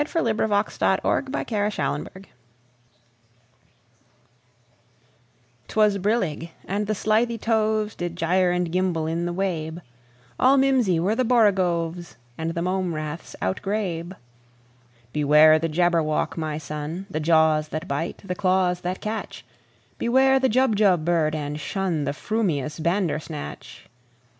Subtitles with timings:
[0.01, 2.25] Lewis Carroll 1832–98 Jabberwocky CarrollL
[5.67, 9.79] 'T WAS brillig, and the slithy tovesDid gyre and gimble in the wabe;
[10.39, 17.05] All mimsy were the borogoves, And the mome raths outgrabe."Beware the Jabberwock, my son!
[17.11, 19.45] The jaws that bite, the claws that catch!
[19.99, 23.85] Beware the Jubjub bird, and shunThe frumious Bandersnatch!"